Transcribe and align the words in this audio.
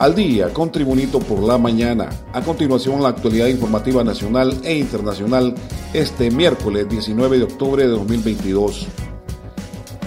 al 0.00 0.14
día 0.14 0.50
con 0.54 0.72
Tribunito 0.72 1.20
por 1.20 1.40
la 1.40 1.58
mañana. 1.58 2.08
A 2.32 2.40
continuación, 2.40 3.02
la 3.02 3.10
actualidad 3.10 3.48
informativa 3.48 4.02
nacional 4.02 4.58
e 4.64 4.74
internacional 4.74 5.54
este 5.92 6.30
miércoles 6.30 6.88
19 6.88 7.36
de 7.36 7.44
octubre 7.44 7.82
de 7.82 7.90
2022. 7.90 8.88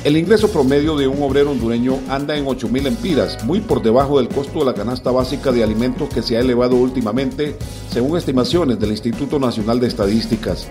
El 0.03 0.17
ingreso 0.17 0.51
promedio 0.51 0.97
de 0.97 1.07
un 1.07 1.21
obrero 1.21 1.51
hondureño 1.51 1.99
anda 2.09 2.35
en 2.35 2.45
8.000 2.45 2.87
empiras, 2.87 3.45
muy 3.45 3.61
por 3.61 3.83
debajo 3.83 4.17
del 4.17 4.29
costo 4.29 4.59
de 4.59 4.65
la 4.65 4.73
canasta 4.73 5.11
básica 5.11 5.51
de 5.51 5.63
alimentos 5.63 6.09
que 6.09 6.23
se 6.23 6.37
ha 6.37 6.39
elevado 6.39 6.75
últimamente, 6.75 7.55
según 7.91 8.17
estimaciones 8.17 8.79
del 8.79 8.89
Instituto 8.89 9.37
Nacional 9.37 9.79
de 9.79 9.87
Estadísticas. 9.87 10.69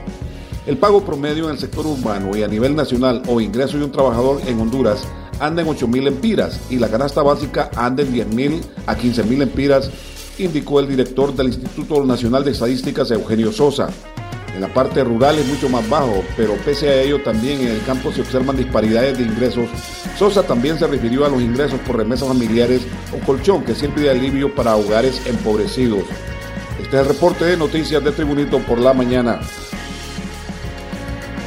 El 0.66 0.79
pago 0.79 1.04
promedio 1.04 1.45
en 1.45 1.52
el 1.52 1.59
sector 1.61 1.86
urbano 1.86 2.36
y 2.36 2.43
a 2.43 2.48
nivel 2.48 2.75
nacional 2.75 3.23
o 3.29 3.41
ingreso 3.41 3.79
de 3.79 3.84
un 3.84 3.93
trabajador 3.93 4.41
en 4.48 4.60
Honduras 4.60 5.07
anda 5.42 5.62
en 5.62 5.69
8.000 5.69 6.06
empiras 6.06 6.60
y 6.70 6.77
la 6.77 6.88
canasta 6.88 7.20
básica 7.20 7.69
anda 7.74 8.05
en 8.05 8.14
10.000 8.14 8.60
a 8.87 8.96
15.000 8.96 9.42
empiras, 9.42 9.91
indicó 10.38 10.78
el 10.78 10.88
director 10.88 11.34
del 11.34 11.48
Instituto 11.48 12.05
Nacional 12.05 12.45
de 12.45 12.52
Estadísticas, 12.52 13.10
Eugenio 13.10 13.51
Sosa. 13.51 13.88
En 14.55 14.60
la 14.60 14.73
parte 14.73 15.02
rural 15.02 15.38
es 15.38 15.46
mucho 15.46 15.68
más 15.68 15.88
bajo, 15.88 16.23
pero 16.37 16.55
pese 16.65 16.91
a 16.91 17.02
ello 17.02 17.23
también 17.23 17.60
en 17.60 17.68
el 17.68 17.82
campo 17.84 18.12
se 18.12 18.20
observan 18.20 18.56
disparidades 18.56 19.18
de 19.18 19.24
ingresos. 19.24 19.68
Sosa 20.16 20.45
también 20.45 20.78
se 20.78 20.87
refirió 20.87 21.27
a 21.27 21.28
los 21.28 21.43
ingresos 21.43 21.80
por 21.80 21.96
remesas 21.96 22.29
familiares 22.29 22.82
o 23.12 23.27
colchón 23.27 23.65
que 23.65 23.74
sirve 23.74 24.02
de 24.02 24.10
alivio 24.10 24.54
para 24.54 24.77
hogares 24.77 25.20
empobrecidos. 25.27 26.04
Este 26.80 26.96
es 26.96 27.02
el 27.02 27.09
reporte 27.09 27.46
de 27.46 27.56
noticias 27.56 28.04
de 28.04 28.12
Tribunito 28.12 28.60
por 28.60 28.79
la 28.79 28.93
mañana. 28.93 29.40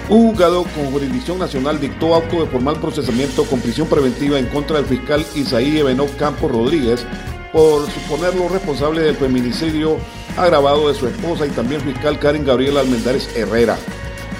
Un 0.07 0.29
juzgado 0.29 0.65
con 0.75 0.91
jurisdicción 0.91 1.39
nacional 1.39 1.79
dictó 1.79 2.13
auto 2.13 2.41
de 2.41 2.45
formal 2.51 2.79
procesamiento 2.79 3.43
con 3.45 3.59
prisión 3.59 3.87
preventiva 3.87 4.37
en 4.37 4.45
contra 4.45 4.77
del 4.77 4.85
fiscal 4.85 5.25
Isaí 5.33 5.79
Ebenó 5.79 6.05
Campos 6.19 6.51
Rodríguez 6.51 7.03
por 7.51 7.89
suponerlo 7.89 8.47
responsable 8.47 9.01
del 9.01 9.15
feminicidio 9.15 9.97
agravado 10.37 10.89
de 10.89 10.93
su 10.93 11.07
esposa 11.07 11.47
y 11.47 11.49
también 11.49 11.81
fiscal 11.81 12.19
Karen 12.19 12.45
Gabriela 12.45 12.81
Almendares 12.81 13.35
Herrera. 13.35 13.77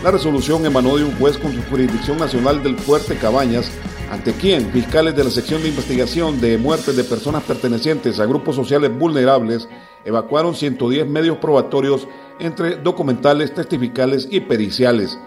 La 0.04 0.12
resolución 0.12 0.64
emanó 0.67 0.98
de 0.98 1.04
un 1.04 1.17
juez 1.17 1.36
con 1.39 1.59
jurisdicción 1.64 2.20
nacional 2.20 2.61
del 2.61 2.78
Fuerte 2.78 3.16
Cabañas, 3.16 3.72
ante 4.11 4.34
quien 4.34 4.70
fiscales 4.72 5.16
de 5.16 5.23
la 5.23 5.32
sección 5.32 5.64
de 5.64 5.70
investigación 5.70 6.39
de 6.39 6.59
muertes 6.59 6.95
de 6.95 7.04
personas 7.04 7.42
pertenecientes 7.42 8.20
a 8.20 8.28
grupos 8.28 8.56
sociales 8.56 8.95
vulnerables 8.95 9.67
evacuaron 10.04 10.54
110 10.54 11.08
medios 11.08 11.38
probatorios 11.38 12.08
entre 12.38 12.76
documentales, 12.76 13.52
testificales 13.52 14.28
y 14.30 14.42
periciales. 14.42 15.17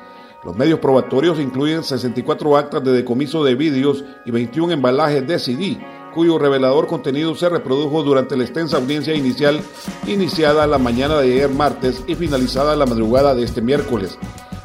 Los 0.44 0.56
medios 0.56 0.78
probatorios 0.78 1.40
incluyen 1.40 1.82
64 1.82 2.56
actas 2.56 2.84
de 2.84 2.92
decomiso 2.92 3.42
de 3.42 3.56
vídeos 3.56 4.04
y 4.24 4.30
21 4.30 4.72
embalajes 4.72 5.26
de 5.26 5.38
CD, 5.40 5.84
cuyo 6.14 6.38
revelador 6.38 6.86
contenido 6.86 7.34
se 7.34 7.48
reprodujo 7.48 8.04
durante 8.04 8.36
la 8.36 8.44
extensa 8.44 8.76
audiencia 8.76 9.14
inicial 9.14 9.60
iniciada 10.06 10.68
la 10.68 10.78
mañana 10.78 11.18
de 11.18 11.32
ayer 11.32 11.50
martes 11.50 12.04
y 12.06 12.14
finalizada 12.14 12.76
la 12.76 12.86
madrugada 12.86 13.34
de 13.34 13.42
este 13.42 13.60
miércoles. 13.60 14.16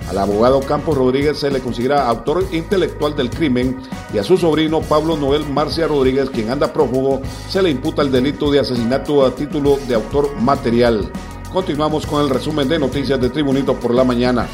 Al 0.09 0.19
abogado 0.19 0.59
Campos 0.59 0.95
Rodríguez 0.95 1.39
se 1.39 1.49
le 1.49 1.59
considera 1.59 2.07
autor 2.07 2.45
intelectual 2.51 3.16
del 3.16 3.31
crimen 3.31 3.81
y 4.13 4.19
a 4.19 4.23
su 4.23 4.38
sobrino 4.38 4.81
Pablo 4.81 5.17
Noel 5.17 5.44
Marcia 5.49 5.88
Rodríguez, 5.88 6.29
quien 6.29 6.51
anda 6.51 6.71
prófugo, 6.71 7.19
se 7.49 7.63
le 7.63 7.71
imputa 7.71 8.03
el 8.03 8.11
delito 8.11 8.51
de 8.51 8.59
asesinato 8.59 9.25
a 9.25 9.33
título 9.33 9.79
de 9.88 9.95
autor 9.95 10.39
material. 10.39 11.11
Continuamos 11.51 12.05
con 12.05 12.21
el 12.21 12.29
resumen 12.29 12.67
de 12.67 12.79
noticias 12.79 13.19
de 13.19 13.29
Tribunito 13.29 13.75
por 13.75 13.94
la 13.94 14.03
mañana. 14.03 14.47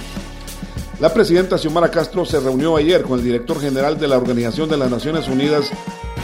La 1.00 1.14
presidenta 1.14 1.58
Xiomara 1.58 1.90
Castro 1.90 2.26
se 2.26 2.42
reunió 2.42 2.76
ayer 2.76 3.04
con 3.04 3.20
el 3.20 3.24
director 3.24 3.58
general 3.62 3.98
de 3.98 4.10
la 4.10 4.18
Organización 4.18 4.68
de 4.68 4.76
las 4.76 4.92
Naciones 4.92 5.30
Unidas 5.30 5.72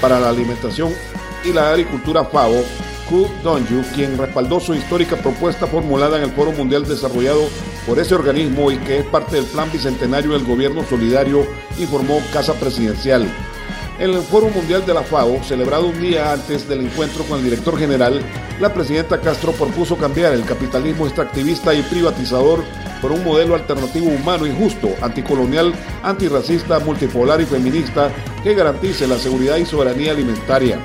para 0.02 0.20
la 0.20 0.28
Alimentación 0.28 0.92
y 1.46 1.54
la 1.54 1.70
Agricultura 1.70 2.26
FAO, 2.26 2.62
Ku 3.10 3.26
Donju, 3.42 3.84
quien 3.94 4.18
respaldó 4.18 4.60
su 4.60 4.74
histórica 4.74 5.16
propuesta 5.16 5.66
formulada 5.66 6.18
en 6.18 6.24
el 6.24 6.32
Foro 6.32 6.52
Mundial 6.52 6.86
desarrollado 6.86 7.48
por 7.88 8.00
ese 8.00 8.16
organismo 8.16 8.70
y 8.70 8.78
que 8.80 9.00
es 9.00 9.06
parte 9.06 9.38
del 9.38 9.46
Plan 9.46 9.72
Bicentenario 9.72 10.34
del 10.34 10.44
Gobierno 10.44 10.84
Solidario, 10.84 11.48
informó 11.80 12.20
Casa 12.34 12.54
Presidencial. 12.56 13.26
En 13.98 14.10
el 14.10 14.22
Foro 14.24 14.50
Mundial 14.50 14.86
de 14.86 14.94
la 14.94 15.04
FAO, 15.04 15.42
celebrado 15.42 15.88
un 15.88 16.02
día 16.02 16.34
antes 16.34 16.68
del 16.68 16.82
encuentro 16.82 17.24
con 17.24 17.40
el 17.40 17.46
director 17.46 17.80
general, 17.80 18.20
la 18.60 18.74
presidenta 18.74 19.22
Castro 19.22 19.54
propuso 19.54 19.96
cambiar 19.96 20.34
el 20.34 20.44
capitalismo 20.44 21.06
extractivista 21.06 21.74
y 21.74 21.82
privatizador 21.82 22.62
por 23.02 23.14
un 23.14 23.24
modelo 23.24 23.56
alternativo 23.56 24.08
humano 24.08 24.46
y 24.46 24.54
justo, 24.54 24.90
anticolonial, 25.02 25.74
antirracista, 26.04 26.80
multipolar 26.80 27.40
y 27.40 27.46
feminista 27.46 28.12
que 28.44 28.54
garantice 28.54 29.08
la 29.08 29.18
seguridad 29.18 29.56
y 29.58 29.66
soberanía 29.66 30.12
alimentaria. 30.12 30.78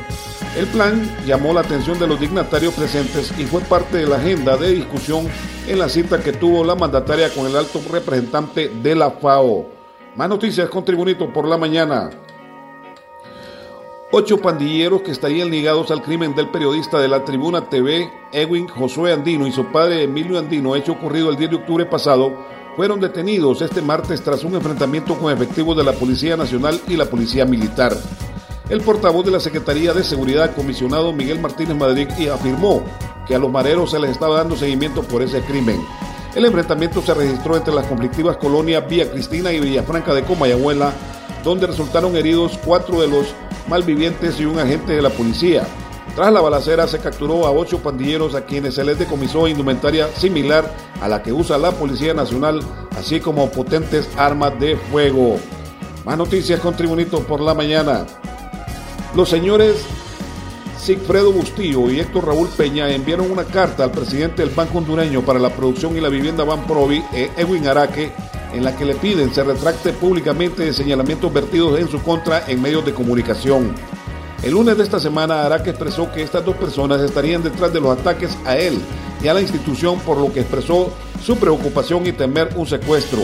El 0.56 0.66
plan 0.68 1.02
llamó 1.26 1.52
la 1.52 1.62
atención 1.62 1.98
de 1.98 2.06
los 2.06 2.20
dignatarios 2.20 2.74
presentes 2.74 3.32
y 3.36 3.44
fue 3.44 3.60
parte 3.62 3.98
de 3.98 4.06
la 4.06 4.16
agenda 4.16 4.56
de 4.56 4.70
discusión 4.70 5.26
en 5.66 5.78
la 5.80 5.88
cita 5.88 6.20
que 6.20 6.32
tuvo 6.32 6.64
la 6.64 6.76
mandataria 6.76 7.28
con 7.30 7.46
el 7.46 7.56
alto 7.56 7.80
representante 7.90 8.68
de 8.68 8.94
la 8.94 9.10
FAO. 9.10 9.66
Más 10.14 10.28
noticias 10.28 10.68
con 10.68 10.84
Tribunito 10.84 11.32
por 11.32 11.48
la 11.48 11.56
mañana. 11.56 12.10
Ocho 14.12 14.38
pandilleros 14.38 15.02
que 15.02 15.12
estarían 15.12 15.50
ligados 15.50 15.92
al 15.92 16.02
crimen 16.02 16.34
del 16.34 16.48
periodista 16.48 16.98
de 16.98 17.06
la 17.06 17.24
Tribuna 17.24 17.68
TV, 17.68 18.10
Edwin 18.32 18.66
Josué 18.66 19.12
Andino 19.12 19.46
y 19.46 19.52
su 19.52 19.66
padre 19.66 20.02
Emilio 20.02 20.36
Andino, 20.36 20.74
hecho 20.74 20.92
ocurrido 20.92 21.30
el 21.30 21.36
10 21.36 21.50
de 21.50 21.56
octubre 21.56 21.86
pasado, 21.86 22.36
fueron 22.74 22.98
detenidos 22.98 23.62
este 23.62 23.80
martes 23.80 24.20
tras 24.20 24.42
un 24.42 24.56
enfrentamiento 24.56 25.16
con 25.16 25.32
efectivos 25.32 25.76
de 25.76 25.84
la 25.84 25.92
Policía 25.92 26.36
Nacional 26.36 26.80
y 26.88 26.96
la 26.96 27.04
Policía 27.04 27.44
Militar. 27.44 27.96
El 28.68 28.80
portavoz 28.80 29.24
de 29.24 29.30
la 29.30 29.38
Secretaría 29.38 29.92
de 29.92 30.02
Seguridad, 30.02 30.56
comisionado 30.56 31.12
Miguel 31.12 31.38
Martínez 31.38 31.76
Madrid, 31.76 32.08
afirmó 32.30 32.82
que 33.28 33.36
a 33.36 33.38
los 33.38 33.52
mareros 33.52 33.92
se 33.92 34.00
les 34.00 34.10
estaba 34.10 34.38
dando 34.38 34.56
seguimiento 34.56 35.04
por 35.04 35.22
ese 35.22 35.40
crimen. 35.42 35.80
El 36.34 36.44
enfrentamiento 36.44 37.00
se 37.00 37.14
registró 37.14 37.56
entre 37.56 37.74
las 37.74 37.86
conflictivas 37.86 38.38
colonias 38.38 38.88
Villa 38.88 39.08
Cristina 39.08 39.52
y 39.52 39.60
Villafranca 39.60 40.12
de 40.14 40.24
Comayagüela, 40.24 40.92
donde 41.44 41.66
resultaron 41.66 42.16
heridos 42.16 42.58
cuatro 42.64 43.00
de 43.00 43.08
los 43.08 43.34
malvivientes 43.68 44.40
y 44.40 44.44
un 44.44 44.58
agente 44.58 44.94
de 44.94 45.02
la 45.02 45.10
policía. 45.10 45.66
Tras 46.14 46.32
la 46.32 46.40
balacera 46.40 46.88
se 46.88 46.98
capturó 46.98 47.46
a 47.46 47.52
ocho 47.52 47.78
pandilleros 47.78 48.34
a 48.34 48.44
quienes 48.44 48.74
se 48.74 48.84
les 48.84 48.98
decomisó 48.98 49.46
indumentaria 49.46 50.08
similar 50.08 50.70
a 51.00 51.08
la 51.08 51.22
que 51.22 51.32
usa 51.32 51.56
la 51.56 51.70
Policía 51.70 52.14
Nacional, 52.14 52.60
así 52.98 53.20
como 53.20 53.50
potentes 53.50 54.08
armas 54.16 54.58
de 54.58 54.76
fuego. 54.76 55.36
Más 56.04 56.18
noticias 56.18 56.60
con 56.60 56.74
Tribunito 56.74 57.20
por 57.20 57.40
la 57.40 57.54
mañana. 57.54 58.06
Los 59.14 59.28
señores 59.28 59.86
Sigfredo 60.80 61.30
Bustillo 61.30 61.90
y 61.90 62.00
Héctor 62.00 62.26
Raúl 62.26 62.48
Peña 62.48 62.90
enviaron 62.90 63.30
una 63.30 63.44
carta 63.44 63.84
al 63.84 63.90
presidente 63.90 64.42
del 64.42 64.54
Banco 64.54 64.78
Hondureño 64.78 65.20
para 65.22 65.38
la 65.38 65.50
Producción 65.50 65.96
y 65.96 66.00
la 66.00 66.08
Vivienda 66.08 66.42
Banprovi, 66.42 67.04
eh, 67.12 67.30
Edwin 67.36 67.68
Araque, 67.68 68.12
en 68.52 68.64
la 68.64 68.76
que 68.76 68.84
le 68.84 68.94
piden 68.94 69.32
se 69.32 69.44
retracte 69.44 69.92
públicamente 69.92 70.64
de 70.64 70.72
señalamientos 70.72 71.32
vertidos 71.32 71.78
en 71.78 71.88
su 71.88 72.02
contra 72.02 72.44
en 72.48 72.60
medios 72.60 72.84
de 72.84 72.94
comunicación. 72.94 73.74
El 74.42 74.52
lunes 74.52 74.76
de 74.76 74.84
esta 74.84 74.98
semana, 74.98 75.44
Araque 75.44 75.70
expresó 75.70 76.10
que 76.10 76.22
estas 76.22 76.44
dos 76.44 76.56
personas 76.56 77.00
estarían 77.02 77.42
detrás 77.42 77.72
de 77.72 77.80
los 77.80 77.98
ataques 77.98 78.36
a 78.46 78.56
él 78.56 78.80
y 79.22 79.28
a 79.28 79.34
la 79.34 79.42
institución, 79.42 79.98
por 80.00 80.16
lo 80.16 80.32
que 80.32 80.40
expresó 80.40 80.90
su 81.22 81.36
preocupación 81.36 82.06
y 82.06 82.12
temer 82.12 82.50
un 82.56 82.66
secuestro. 82.66 83.20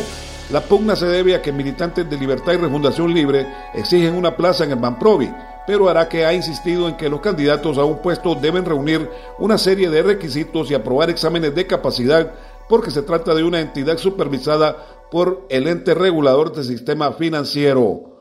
La 0.50 0.60
pugna 0.60 0.94
se 0.94 1.06
debe 1.06 1.34
a 1.34 1.42
que 1.42 1.52
militantes 1.52 2.08
de 2.08 2.18
Libertad 2.18 2.52
y 2.52 2.56
Refundación 2.58 3.12
Libre 3.12 3.46
exigen 3.74 4.14
una 4.14 4.36
plaza 4.36 4.64
en 4.64 4.72
el 4.72 4.78
Banprovi, 4.78 5.28
pero 5.66 5.88
Araque 5.88 6.24
ha 6.24 6.32
insistido 6.32 6.88
en 6.88 6.96
que 6.96 7.08
los 7.08 7.20
candidatos 7.20 7.78
a 7.78 7.84
un 7.84 8.00
puesto 8.00 8.34
deben 8.34 8.64
reunir 8.64 9.10
una 9.38 9.58
serie 9.58 9.90
de 9.90 10.02
requisitos 10.02 10.70
y 10.70 10.74
aprobar 10.74 11.10
exámenes 11.10 11.54
de 11.54 11.66
capacidad 11.66 12.30
porque 12.68 12.90
se 12.90 13.02
trata 13.02 13.34
de 13.34 13.44
una 13.44 13.60
entidad 13.60 13.98
supervisada 13.98 15.06
por 15.10 15.46
el 15.48 15.68
ente 15.68 15.94
regulador 15.94 16.52
del 16.52 16.64
sistema 16.64 17.12
financiero. 17.12 18.16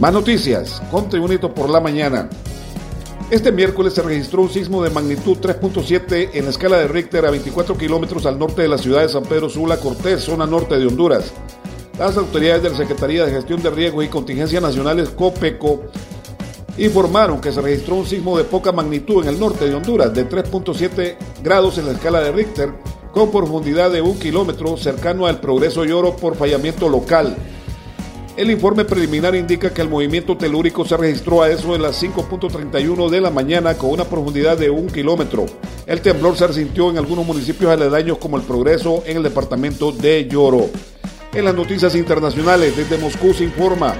Más 0.00 0.12
noticias, 0.12 0.82
con 0.90 1.08
Tribunito 1.08 1.54
por 1.54 1.70
la 1.70 1.80
mañana. 1.80 2.28
Este 3.30 3.50
miércoles 3.50 3.94
se 3.94 4.02
registró 4.02 4.42
un 4.42 4.50
sismo 4.50 4.82
de 4.82 4.90
magnitud 4.90 5.38
3.7 5.38 6.30
en 6.34 6.44
la 6.44 6.50
escala 6.50 6.78
de 6.78 6.88
Richter 6.88 7.24
a 7.24 7.30
24 7.30 7.76
kilómetros 7.78 8.26
al 8.26 8.38
norte 8.38 8.62
de 8.62 8.68
la 8.68 8.76
ciudad 8.76 9.00
de 9.02 9.08
San 9.08 9.22
Pedro 9.22 9.48
Sula 9.48 9.78
Cortés, 9.78 10.22
zona 10.22 10.46
norte 10.46 10.78
de 10.78 10.86
Honduras. 10.86 11.32
Las 11.98 12.16
autoridades 12.16 12.62
de 12.64 12.70
la 12.70 12.76
Secretaría 12.76 13.24
de 13.24 13.32
Gestión 13.32 13.62
de 13.62 13.70
Riesgos 13.70 14.04
y 14.04 14.08
Contingencias 14.08 14.60
Nacionales, 14.60 15.08
COPECO, 15.10 15.84
informaron 16.78 17.40
que 17.40 17.52
se 17.52 17.60
registró 17.60 17.96
un 17.96 18.06
sismo 18.06 18.36
de 18.36 18.44
poca 18.44 18.72
magnitud 18.72 19.22
en 19.22 19.28
el 19.28 19.40
norte 19.40 19.68
de 19.68 19.74
Honduras, 19.74 20.12
de 20.12 20.28
3.7 20.28 21.16
grados 21.42 21.78
en 21.78 21.86
la 21.86 21.92
escala 21.92 22.20
de 22.20 22.32
Richter, 22.32 22.72
con 23.12 23.30
profundidad 23.30 23.92
de 23.92 24.02
un 24.02 24.18
kilómetro 24.18 24.76
cercano 24.76 25.26
al 25.26 25.40
Progreso 25.40 25.84
Lloro 25.84 26.16
por 26.16 26.36
fallamiento 26.36 26.88
local. 26.88 27.36
El 28.36 28.50
informe 28.50 28.84
preliminar 28.84 29.36
indica 29.36 29.72
que 29.72 29.80
el 29.80 29.88
movimiento 29.88 30.36
telúrico 30.36 30.84
se 30.84 30.96
registró 30.96 31.42
a 31.42 31.50
eso 31.50 31.72
de 31.72 31.78
las 31.78 32.02
5.31 32.02 33.08
de 33.08 33.20
la 33.20 33.30
mañana 33.30 33.74
con 33.74 33.90
una 33.90 34.04
profundidad 34.04 34.58
de 34.58 34.70
un 34.70 34.88
kilómetro. 34.88 35.46
El 35.86 36.00
temblor 36.00 36.36
se 36.36 36.48
resintió 36.48 36.90
en 36.90 36.98
algunos 36.98 37.24
municipios 37.24 37.70
aledaños 37.70 38.18
como 38.18 38.36
el 38.36 38.42
Progreso 38.42 39.04
en 39.06 39.18
el 39.18 39.22
departamento 39.22 39.92
de 39.92 40.26
Lloro. 40.26 40.68
En 41.32 41.44
las 41.44 41.54
noticias 41.54 41.94
internacionales, 41.94 42.76
desde 42.76 42.98
Moscú 42.98 43.32
se 43.32 43.44
informa 43.44 43.94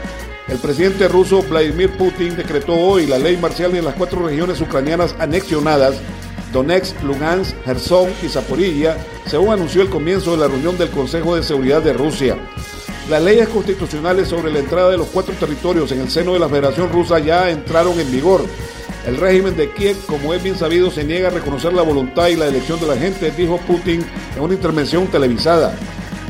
El 0.46 0.58
presidente 0.58 1.08
ruso 1.08 1.42
Vladimir 1.42 1.90
Putin 1.96 2.36
decretó 2.36 2.74
hoy 2.74 3.06
la 3.06 3.18
ley 3.18 3.38
marcial 3.38 3.74
en 3.74 3.84
las 3.84 3.94
cuatro 3.94 4.26
regiones 4.26 4.60
ucranianas 4.60 5.14
anexionadas, 5.18 5.96
Donetsk, 6.52 7.02
Lugansk, 7.02 7.56
Gerson 7.64 8.10
y 8.22 8.28
Zaporilla, 8.28 8.98
según 9.26 9.54
anunció 9.54 9.80
el 9.80 9.88
comienzo 9.88 10.32
de 10.32 10.36
la 10.36 10.48
reunión 10.48 10.76
del 10.76 10.90
Consejo 10.90 11.34
de 11.34 11.42
Seguridad 11.42 11.80
de 11.80 11.94
Rusia. 11.94 12.36
Las 13.08 13.22
leyes 13.22 13.48
constitucionales 13.48 14.28
sobre 14.28 14.52
la 14.52 14.58
entrada 14.58 14.90
de 14.90 14.98
los 14.98 15.08
cuatro 15.08 15.34
territorios 15.34 15.90
en 15.92 16.02
el 16.02 16.10
seno 16.10 16.34
de 16.34 16.40
la 16.40 16.48
Federación 16.48 16.92
Rusa 16.92 17.18
ya 17.18 17.50
entraron 17.50 17.98
en 17.98 18.12
vigor. 18.12 18.44
El 19.06 19.16
régimen 19.16 19.56
de 19.56 19.70
Kiev, 19.72 19.96
como 20.06 20.34
es 20.34 20.42
bien 20.42 20.56
sabido, 20.56 20.90
se 20.90 21.04
niega 21.04 21.28
a 21.28 21.30
reconocer 21.30 21.72
la 21.72 21.82
voluntad 21.82 22.28
y 22.28 22.36
la 22.36 22.46
elección 22.46 22.78
de 22.80 22.86
la 22.86 22.96
gente, 22.96 23.30
dijo 23.30 23.58
Putin 23.66 24.04
en 24.36 24.42
una 24.42 24.54
intervención 24.54 25.06
televisada. 25.06 25.74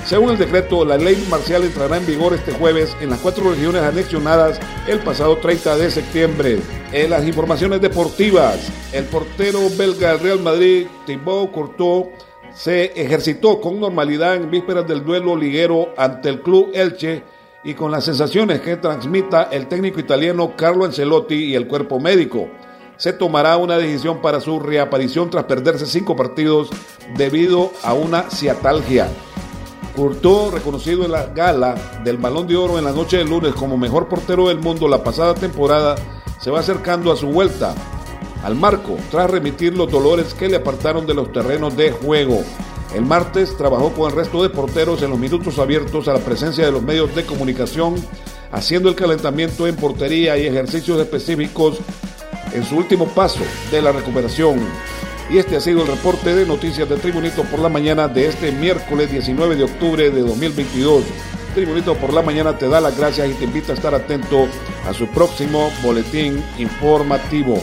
Según 0.04 0.30
el 0.30 0.38
decreto, 0.38 0.84
la 0.84 0.98
ley 0.98 1.26
marcial 1.30 1.64
entrará 1.64 1.96
en 1.96 2.04
vigor 2.04 2.34
este 2.34 2.52
jueves 2.52 2.94
en 3.00 3.08
las 3.08 3.20
cuatro 3.20 3.50
regiones 3.50 3.82
anexionadas 3.82 4.60
el 4.86 4.98
pasado 4.98 5.38
30 5.38 5.78
de 5.78 5.90
septiembre. 5.90 6.58
En 6.92 7.08
las 7.08 7.26
informaciones 7.26 7.80
deportivas, 7.80 8.70
el 8.92 9.04
portero 9.04 9.60
belga 9.78 10.10
del 10.10 10.20
Real 10.20 10.40
Madrid, 10.40 10.88
Thibaut 11.06 11.50
Courtois, 11.52 12.08
se 12.54 12.92
ejercitó 13.00 13.62
con 13.62 13.80
normalidad 13.80 14.36
en 14.36 14.50
vísperas 14.50 14.86
del 14.86 15.02
duelo 15.02 15.36
liguero 15.36 15.94
ante 15.96 16.28
el 16.28 16.42
club 16.42 16.70
Elche 16.74 17.24
y 17.64 17.72
con 17.72 17.90
las 17.90 18.04
sensaciones 18.04 18.60
que 18.60 18.76
transmita 18.76 19.44
el 19.44 19.68
técnico 19.68 20.00
italiano 20.00 20.52
Carlo 20.54 20.84
Ancelotti 20.84 21.46
y 21.46 21.54
el 21.54 21.66
cuerpo 21.66 21.98
médico. 21.98 22.50
Se 22.98 23.14
tomará 23.14 23.56
una 23.56 23.78
decisión 23.78 24.20
para 24.20 24.40
su 24.40 24.60
reaparición 24.60 25.30
tras 25.30 25.44
perderse 25.44 25.86
cinco 25.86 26.14
partidos 26.14 26.68
debido 27.16 27.72
a 27.82 27.94
una 27.94 28.30
ciatalgia. 28.30 29.08
Courtois, 29.94 30.52
reconocido 30.52 31.04
en 31.04 31.12
la 31.12 31.26
gala 31.26 31.74
del 32.02 32.18
Balón 32.18 32.46
de 32.46 32.56
Oro 32.56 32.78
en 32.78 32.84
la 32.84 32.92
noche 32.92 33.18
del 33.18 33.28
lunes 33.28 33.54
como 33.54 33.76
mejor 33.76 34.08
portero 34.08 34.48
del 34.48 34.58
mundo 34.58 34.88
la 34.88 35.04
pasada 35.04 35.34
temporada, 35.34 35.94
se 36.40 36.50
va 36.50 36.60
acercando 36.60 37.12
a 37.12 37.16
su 37.16 37.28
vuelta 37.28 37.74
al 38.42 38.56
marco 38.56 38.96
tras 39.10 39.30
remitir 39.30 39.76
los 39.76 39.90
dolores 39.90 40.34
que 40.34 40.48
le 40.48 40.56
apartaron 40.56 41.06
de 41.06 41.14
los 41.14 41.32
terrenos 41.32 41.76
de 41.76 41.92
juego. 41.92 42.42
El 42.94 43.04
martes 43.04 43.56
trabajó 43.56 43.92
con 43.92 44.10
el 44.10 44.16
resto 44.16 44.42
de 44.42 44.50
porteros 44.50 45.02
en 45.02 45.10
los 45.10 45.18
minutos 45.18 45.58
abiertos 45.58 46.08
a 46.08 46.12
la 46.12 46.18
presencia 46.18 46.64
de 46.64 46.72
los 46.72 46.82
medios 46.82 47.14
de 47.14 47.24
comunicación, 47.24 47.94
haciendo 48.52 48.88
el 48.88 48.94
calentamiento 48.94 49.66
en 49.66 49.76
portería 49.76 50.36
y 50.36 50.46
ejercicios 50.46 51.00
específicos 51.00 51.78
en 52.52 52.64
su 52.64 52.76
último 52.76 53.06
paso 53.08 53.40
de 53.70 53.82
la 53.82 53.92
recuperación. 53.92 54.60
Y 55.30 55.38
este 55.38 55.56
ha 55.56 55.60
sido 55.60 55.82
el 55.82 55.88
reporte 55.88 56.34
de 56.34 56.46
noticias 56.46 56.88
de 56.88 56.96
Tribunito 56.96 57.44
por 57.44 57.60
la 57.60 57.68
mañana 57.68 58.08
de 58.08 58.28
este 58.28 58.52
miércoles 58.52 59.10
19 59.10 59.56
de 59.56 59.64
octubre 59.64 60.10
de 60.10 60.20
2022. 60.20 61.04
Tribunito 61.54 61.94
por 61.94 62.12
la 62.12 62.22
mañana 62.22 62.58
te 62.58 62.68
da 62.68 62.80
las 62.80 62.98
gracias 62.98 63.30
y 63.30 63.34
te 63.34 63.44
invita 63.44 63.72
a 63.72 63.76
estar 63.76 63.94
atento 63.94 64.48
a 64.86 64.92
su 64.92 65.06
próximo 65.08 65.70
boletín 65.82 66.44
informativo. 66.58 67.62